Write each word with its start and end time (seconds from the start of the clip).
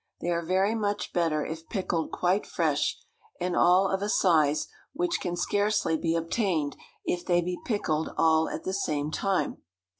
They 0.19 0.29
are 0.31 0.41
very 0.43 0.73
much 0.73 1.13
better 1.13 1.45
if 1.45 1.69
pickled 1.69 2.09
quite 2.11 2.47
fresh, 2.47 2.97
and 3.39 3.55
all 3.55 3.87
of 3.87 4.01
a 4.01 4.09
size, 4.09 4.67
which 4.93 5.19
can 5.21 5.35
scarcely 5.35 5.95
be 5.95 6.15
obtained 6.15 6.75
if 7.05 7.23
they 7.23 7.39
be 7.39 7.59
pickled 7.65 8.09
all 8.17 8.49
at 8.49 8.63
the 8.63 8.73
same 8.73 9.11
time. 9.11 9.57